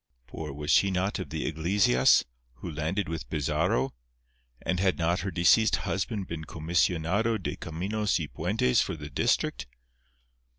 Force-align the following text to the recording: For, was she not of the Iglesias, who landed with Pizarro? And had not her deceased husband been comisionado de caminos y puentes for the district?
For, 0.25 0.51
was 0.51 0.71
she 0.71 0.89
not 0.89 1.19
of 1.19 1.29
the 1.29 1.45
Iglesias, 1.45 2.25
who 2.53 2.71
landed 2.71 3.07
with 3.07 3.29
Pizarro? 3.29 3.93
And 4.63 4.79
had 4.79 4.97
not 4.97 5.19
her 5.19 5.29
deceased 5.29 5.75
husband 5.75 6.25
been 6.25 6.45
comisionado 6.45 7.37
de 7.37 7.55
caminos 7.55 8.17
y 8.17 8.25
puentes 8.25 8.81
for 8.81 8.95
the 8.95 9.11
district? 9.11 9.67